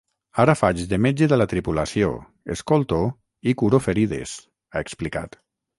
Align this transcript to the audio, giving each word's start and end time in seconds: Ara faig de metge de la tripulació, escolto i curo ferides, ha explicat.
Ara 0.43 0.53
faig 0.59 0.79
de 0.93 0.97
metge 1.05 1.27
de 1.33 1.37
la 1.41 1.47
tripulació, 1.51 2.09
escolto 2.57 3.01
i 3.53 3.57
curo 3.63 3.85
ferides, 3.91 4.39
ha 4.75 4.87
explicat. 4.89 5.45